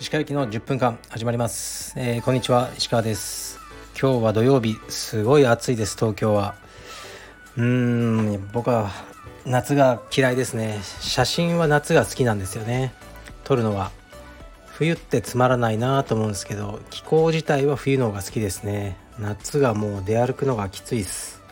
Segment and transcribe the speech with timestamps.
[0.00, 2.70] 石川行きの10分間始まります、えー、こんにちは。
[2.76, 3.60] 石川です。
[4.00, 6.56] 今日は土曜日すごい暑いです東京は。
[7.56, 8.90] うーん僕は
[9.44, 10.80] 夏が嫌いですね。
[11.00, 12.94] 写真は夏が好きなんですよね。
[13.44, 13.92] 撮るのは。
[14.66, 18.96] 冬ってつまらないなと思うんですけど気候自体は冬の方が好きですね。
[19.20, 21.45] 夏がもう出歩くのがきついです。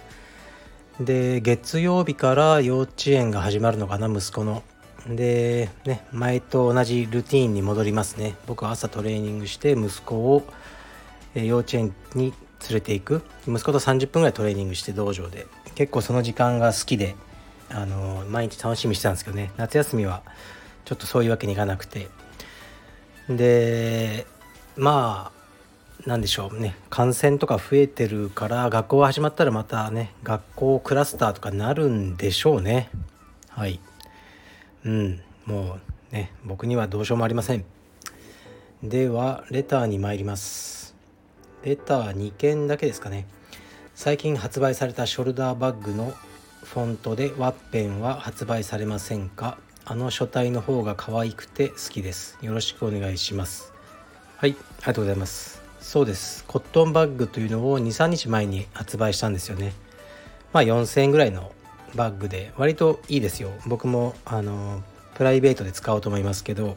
[1.01, 4.63] で月曜日から幼稚園が始まるのかな息子の。
[5.07, 8.37] でね前と同じルーティーンに戻りますね。
[8.47, 10.45] 僕は朝トレーニングして息子を
[11.35, 12.33] 幼稚園に
[12.69, 13.23] 連れていく。
[13.47, 15.47] 息子と30分ぐらいトレーニングして道場で。
[15.75, 17.17] 結構その時間が好きで
[17.71, 19.51] あの毎日楽しみにしてたんですけどね。
[19.57, 20.23] 夏休みは
[20.85, 22.09] ちょっとそういうわけにいかなくて。
[23.29, 24.27] で
[24.77, 25.44] まあ
[26.07, 26.77] なんでしょうね。
[26.91, 32.91] 感染とか増えてるから学校が始まったらまたね学校クラスターとかなるんでしょうね。
[33.49, 33.81] はい。
[34.85, 35.21] うん。
[35.47, 35.79] も
[36.13, 37.65] うね僕にはどうしようもありません。
[38.83, 40.95] ではレターに参ります。
[41.63, 43.27] レター2件だけですかね。
[43.95, 46.13] 最近発売されたショルダーバッグの
[46.65, 49.57] フォントでワッペンは発売されませんか。
[49.87, 52.37] あの書体の方が可愛くて好きです。
[52.43, 53.73] よろしくお願いします。
[54.37, 55.64] はいありがとうございます。
[55.85, 56.45] そうです。
[56.49, 59.75] コットンバッグというのを23日前に発売したんですよね。
[60.53, 61.53] まあ4000円ぐらいの
[61.95, 63.51] バッグで割といいですよ。
[63.67, 64.83] 僕もあの
[65.15, 66.77] プライベートで使おうと思いますけど。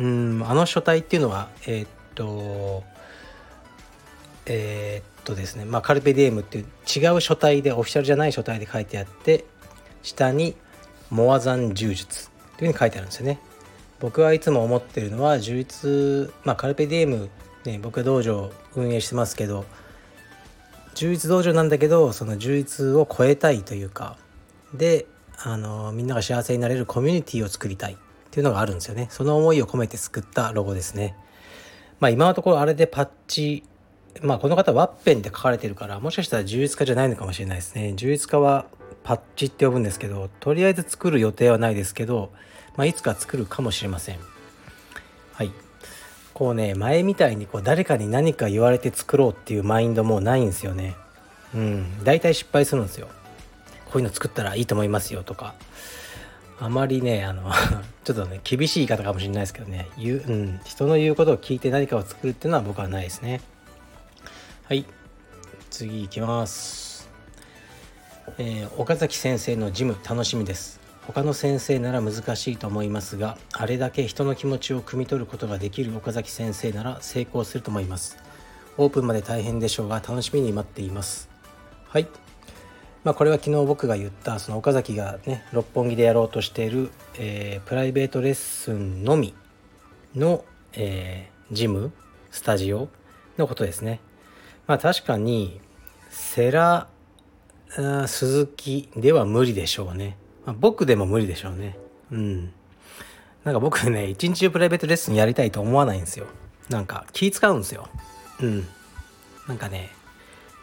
[0.00, 2.82] うんあの書体っていうのはえー、っと
[4.46, 9.44] えー、っとですねまあカルペディエムっていう違う書体でオフィシャルじゃない書体で書いてあって
[10.02, 10.56] 下に
[11.08, 13.38] 「モアザン柔術」というふうに書いてあるんですよね。
[14.00, 17.30] 僕はいつも思ってるのは充実まあカルペディエム
[17.64, 19.64] ね僕は道場運営してますけど
[20.94, 24.16] 充実道場なんだけどその充実を超えたいというか
[24.74, 25.06] で
[25.38, 27.96] あのみんなが幸せになれるコミュニティを作りたいっ
[28.30, 29.08] ていうのがあるんですよね。
[29.10, 31.16] その思いを込めて作ったロゴですね。
[31.98, 33.64] まあ今のところあれでパッチ
[34.22, 37.94] まあこの方ワッペンって書かれてるからもしかしたら充実化じゃないのかもしれないですね。
[37.94, 38.66] 充実化は
[39.02, 42.30] パッチって呼ぶんですけどとりあえず作る予定はないですけど、
[42.76, 44.18] まあ、いつか作るかもしれません。
[45.32, 45.50] はい。
[46.40, 50.96] こうね前みたいにこう誰かに何か言われて作ろうっていうマインドもうないんですよね。
[51.54, 52.02] うん。
[52.02, 53.08] 大体失敗するんですよ。
[53.84, 55.54] こういうの作ったらいいと思いますよとか。
[56.58, 57.52] あまりねあの
[58.04, 59.90] ちょっとね厳しい言い方かもしれないですけどね。
[59.98, 63.42] 言う、うん、人の言うことを聞いて何かを作るっていうのは僕はないですね。
[64.64, 64.86] はい。
[65.68, 67.10] 次いきます。
[68.38, 70.79] えー、岡崎先生のジム楽しみです。
[71.12, 78.16] 他の先生なら難しいと思いますがあれだけ人の気持ちを汲み取ることができる岡崎先生なら成功すると思います。
[78.78, 81.28] オープンまで大変でしょうが楽しみに待っています。
[81.88, 82.06] はい。
[83.02, 89.34] まあ、これは昨日僕が言ったその岡崎がね六本木でやろうとしている、えー、プライベートレッスンのみ
[90.14, 90.44] の、
[90.74, 91.92] えー、ジム
[92.30, 92.88] スタジオ
[93.36, 94.00] のことですね。
[94.68, 95.60] まあ確かに
[96.08, 96.86] セラ
[98.06, 100.16] 鈴木では無理でしょうね。
[100.46, 101.76] まあ、僕でも無理でしょうね。
[102.10, 102.52] うん。
[103.44, 106.26] なんか僕ね一日中プライベートレッスンやりたいと思わないんですよ。
[106.68, 107.88] なんか気使うんですよ。
[108.40, 108.68] うん。
[109.48, 109.90] なんかね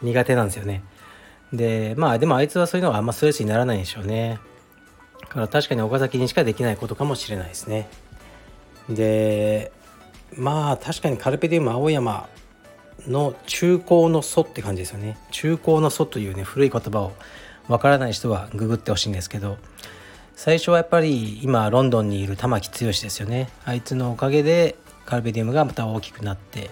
[0.00, 0.82] 苦手なんですよね。
[1.52, 4.38] でまあでもあいつはそういうのはあんまストレスにならないんでしょうね。
[5.22, 7.88] だから確かに岡崎にしかできないことかもしれないですね。
[8.88, 9.72] で
[10.36, 12.28] まあ確かにカルペディウム青山
[13.06, 15.18] の中高の祖って感じですよね。
[15.30, 17.12] 中高の祖というね古い言葉を
[17.68, 19.58] わからない人はググってほしいんですけど
[20.34, 23.48] 最初はやっぱり今ロンドンにいる玉木剛ですよね。
[23.64, 26.70] あいつのおかげでカルベディウムがまた大きくなって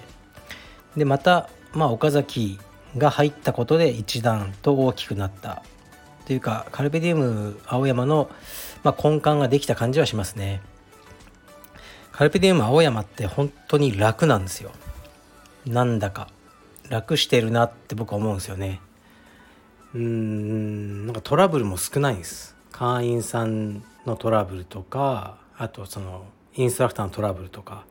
[0.97, 2.59] でまたまあ岡崎
[2.97, 5.63] が入ったことで一段と大きくなった。
[6.27, 8.29] というかカルベディウム青山の、
[8.83, 10.61] まあ、根幹ができた感じはしますね。
[12.11, 14.73] カルペディウム青山って本当に楽なんですよ。
[15.67, 16.29] なんだか。
[16.89, 18.81] 楽してるなって僕は思うんですよね。
[19.97, 22.55] うんなんかトラブルも少ないんです。
[22.71, 27.87] 会員さんのトラブルとかあとそのインストラクターのトラブルとか、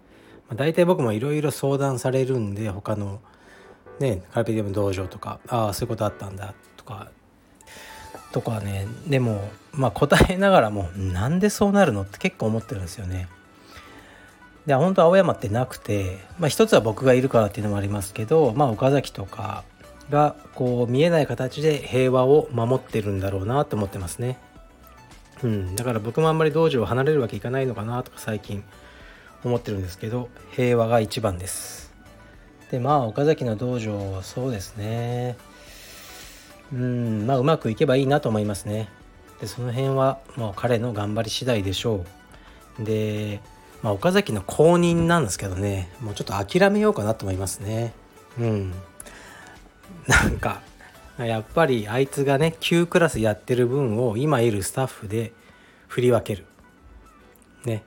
[0.47, 3.21] まあ、大体僕もいろいろ相談されるんで他の
[3.99, 5.39] ねカルペディウム道場とか。
[5.47, 7.09] ああそういうことあったんだとか。
[8.31, 8.87] とかね。
[9.07, 13.27] でもまあ答えながらもなんでそうなるのって結構思ってるんですよね。
[14.67, 19.63] で本当青山ってなくて、まあ、一つは僕がいるからっていうのもありますけど、まあ、岡崎とか
[20.09, 24.37] がこう見えない形で平和を守ってるんだろうなと思ってますね。
[25.43, 28.63] うん、だから僕もあんまり道場を離れるわけいかないのかなとか最近
[29.43, 31.93] 思ってるんですけど平和が一番です。
[32.71, 35.37] でまあ岡崎の道場はそうですね。
[36.73, 37.27] うん。
[37.27, 38.89] まあうまくいけばいいなと思いますね。
[39.39, 42.05] でその辺はもう彼の頑張り次第でしょ
[42.79, 42.83] う。
[42.83, 43.41] で、
[43.83, 45.89] まあ、岡崎の公認なんですけどね。
[46.01, 47.93] もうちょっと諦めようかなと思いますね。
[48.39, 48.73] うん。
[50.07, 50.61] なんか
[51.17, 55.33] やっぱりあいつがね9クラスやってる分を今いるスタッフで
[55.87, 56.45] 振り分ける。
[57.65, 57.83] ね。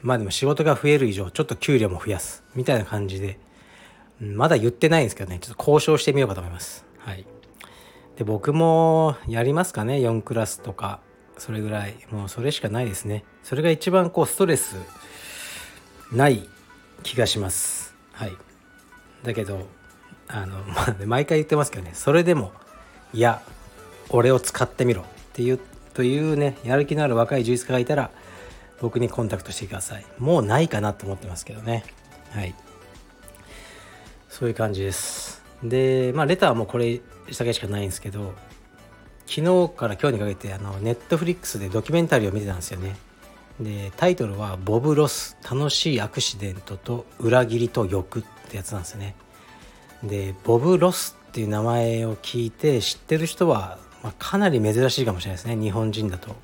[0.00, 2.42] まあでも仕事が増える以上ちょっと給料も増やす。
[2.54, 3.38] みたいな感じで。
[4.20, 5.38] まだ言ってないんですけどね。
[5.40, 6.84] ちょっと交渉してみようかと思います。
[6.98, 7.26] はい。
[8.16, 11.00] で僕もやりますかね？4クラスとか。
[11.38, 11.94] それぐらい。
[12.10, 13.24] もうそれしかないですね。
[13.42, 14.76] それが一番こうストレス
[16.12, 16.48] ない
[17.02, 17.94] 気がします。
[18.12, 18.32] はい。
[19.24, 19.66] だけど
[20.28, 22.52] あの、 まあ、毎回言ってますけどねそれでも
[23.12, 23.42] いや
[24.08, 25.60] 俺を使ってみろっていう
[25.94, 28.10] というねやる気のある若い充実家がいたら
[28.80, 30.04] 僕にコンタクトしてください。
[30.18, 31.84] もうないかなと思ってますけどね。
[32.30, 32.54] はい。
[34.28, 35.42] そういう感じです。
[35.62, 37.00] でまあレターはもうこれ
[37.38, 38.34] だけしかないんですけど
[39.26, 42.96] 昨日から今日にかけてあのネットフリックスでドキュメンタリーを見てたんですよね。
[43.60, 49.14] でタイトルは「ボブ・ロス楽しいアクシデントと裏切りと欲」ってやつなんですよね。
[50.04, 55.56] でボブ・ロスっていう名前を聞いて知ってる人は、まあ、かなり珍しいかもしれないですね。
[55.56, 56.34] 日本人だと。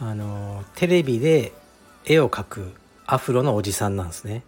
[0.00, 1.52] あのテレビで
[2.04, 2.72] 絵を描く
[3.06, 4.42] アフロのおじさんなんですね。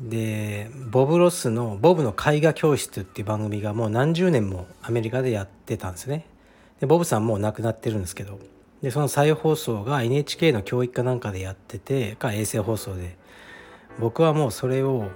[0.00, 6.26] でボブ・ロスの「ボブの絵画教室」っていう番組がもう何十年もアメリカでやってたんですね。
[6.80, 8.38] でボブさんもう亡くなってるんですけど。
[8.82, 13.16] でその再放送が NHK の教育かなんかでやっててか衛星放送で。
[13.98, 15.08] 僕はもうそれを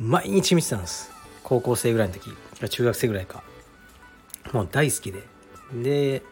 [0.00, 1.10] 毎日見てたんです。
[1.42, 2.30] 高校生ぐらいの時
[2.68, 3.42] 中学生ぐらいか。
[4.52, 5.22] もう大好きで。
[5.72, 6.22] で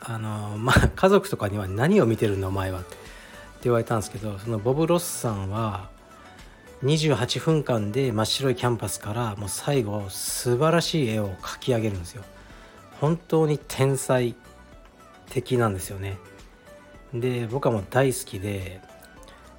[0.00, 2.96] あのまあ家族とかには何を見てるのお前はって
[3.64, 5.88] 言われたんですけどそのボブ・ロスさんは
[6.84, 12.22] 28分間で真っ白いキャンパスからもう最後素晴らしい絵を描き上げるんですよ。
[13.00, 14.34] 本当に天才
[15.30, 16.18] 的なんですよね。
[17.14, 18.80] で僕はもう大好きで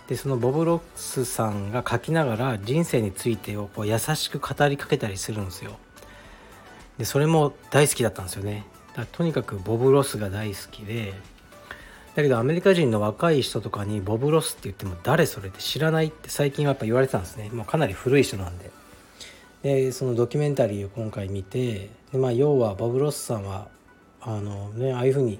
[0.08, 5.78] でそのボブ・ロッスさんが書きながら人生についてをこう優しく語りかけたりするんですよ。
[6.98, 8.66] でそれも大好きだったんですよね。
[8.96, 11.14] だとにかくボブ・ロスが大好きで
[12.16, 17.50] だけどアメリカ人の若い人とかにボブ・ロスって言っても誰それって知らないって最近はやっぱ言われてたんですね。
[17.50, 18.72] もうかなり古い人なんで。
[19.64, 23.68] でそのドキュメンタリーを今回見てで、まあ、要はボブ・ロスさんは
[24.22, 25.40] あのねああいうふうに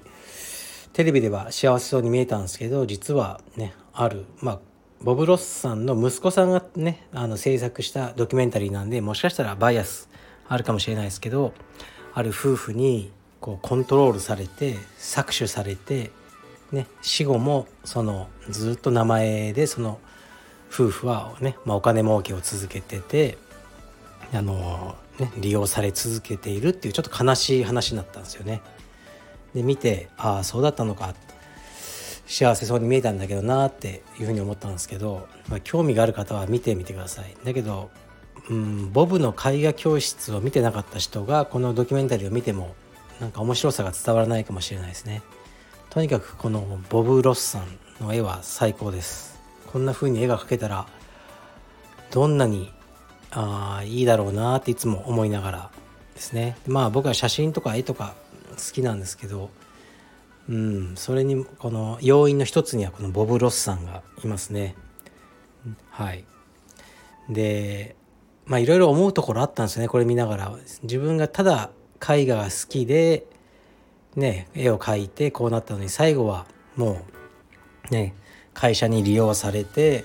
[0.92, 4.58] テレビでは幸せそうに見えたんですけど実はねあるまあ
[5.02, 10.08] ボブ・ロスさんの息子さんがねあの制作したドキュメンタリーなんでもしかしたらバイアス
[10.46, 11.52] あるかもしれないですけど
[12.14, 13.10] ある夫婦に
[13.40, 16.12] こうコントロールされて搾取されて、
[16.70, 19.98] ね、死後もそのずっと名前でその
[20.72, 23.36] 夫婦はね、まあ、お金儲けを続けてて
[24.32, 28.62] あの、ね、利用され続けているっていうちょっと悲しい話になったんですよね。
[29.54, 31.14] で見てああそうだったのか
[32.28, 37.34] 幸せそうに見えたんだけどなっていうふうに思ったんですけど、まあ、興味がある方は見てみてください。
[37.42, 37.90] だけど、
[38.50, 42.74] うん、ボブの絵画教室を見てなかった人がこのドキュメンタリーを見ても
[43.18, 45.22] なんか面白さが伝わらないかもしれないですね。
[45.88, 49.40] とにかくこのボブ・ロスさんの絵は最高です。
[49.66, 50.86] こんな風に絵が描けたら
[52.10, 52.70] どんなに
[53.30, 55.70] あいいだろうなっていつも思いながら
[56.14, 56.58] ですね。
[56.66, 58.14] まあ僕は写真とか絵とか
[58.50, 59.50] 好きなんですけど
[60.48, 64.74] うん、それにこの要因の一つにはこのボブ・ロスさんがいますね。
[65.90, 66.24] はい。
[67.28, 67.94] で
[68.46, 70.58] まあいろいろ思うところあったんですよねこれ見ながら。
[70.82, 71.70] 自分がただ
[72.00, 73.26] 絵画が好きで
[74.16, 76.46] ね絵を描いてこうなったのに最後は
[76.76, 77.02] も
[77.90, 78.14] うね
[78.54, 80.04] 会社に利用されて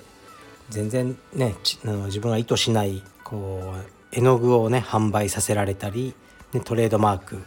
[0.69, 6.13] 全然ねあの自分が意図しないこう絵の具をね販売させられたり、
[6.51, 7.43] ね、トレードマーク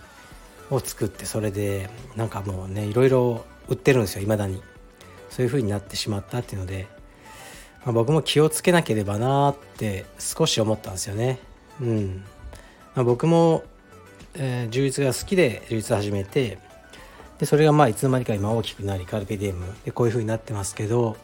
[0.70, 4.62] を作ってそれでなんかもうねいろいろ売ってるんですよいまだに。
[5.36, 6.86] そういう風になってしまったっていうので、
[7.84, 11.38] まあ、僕も気をつけなければなって少し思ったんですよね。
[11.78, 12.24] うん、
[12.94, 13.62] まあ、僕も、
[14.34, 16.58] えー、充実が好きで充実始めて
[17.38, 21.18] でそれがまあいつの間にか今大きくなりカルペディエムでこういう風になってますけど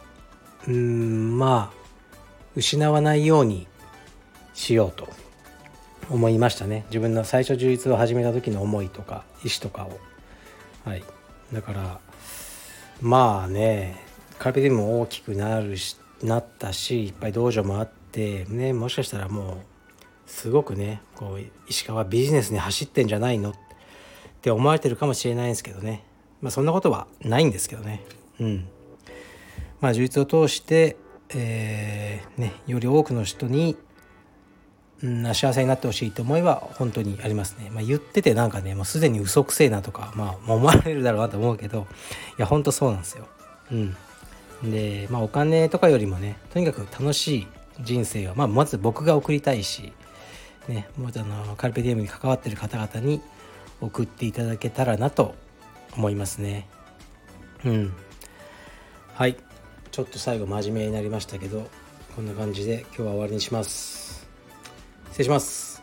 [0.69, 1.83] うんまあ
[2.55, 3.67] 失わないように
[4.53, 5.09] しようと。
[6.11, 6.85] 思いましたね。
[6.89, 9.99] 自分の最初充実を始めた時の思いとか意思とかを。
[10.85, 11.05] はい。
[11.53, 12.01] だから
[13.01, 14.05] まあね
[14.39, 19.57] カルペディも大きくなるしなったしいっぱい道場もあってねもしかしたらもう
[20.27, 23.51] すごくねこう石川ビジネスに走ってんじゃないの？
[23.51, 23.55] っ
[24.41, 26.05] て思われてるかもしれないんですけどね。
[26.41, 28.03] まあそんなことはないんですけどね。
[28.41, 28.69] うん。
[29.81, 30.97] まあ充実を通して
[31.35, 33.77] えー、ねより多くの人に
[35.03, 37.71] な幸せになってほしいと思いは本当にありますね。
[37.71, 41.87] まあ、言っててなんかねもうすでに嘘くせえなとか、まあ、思われるだろうなと思うけど
[42.39, 43.27] いや本当そうなんですよ。
[43.73, 47.47] うん、でまあお金とかよりもねとにかく楽しい
[47.81, 49.93] 人生を、まあ、まず僕が送りたいし、
[50.69, 53.21] ね、もうあのカルペディエムに関わってる方々に
[53.81, 55.35] 送っていただけたらなと
[55.97, 56.69] 思いますね。
[57.65, 57.93] うん。
[59.15, 59.37] はい。
[59.91, 61.69] ちょっと最後真面目になりましたけど、
[62.17, 64.22] こんな感じで今日は終わりにします。
[65.13, 65.82] 失礼します。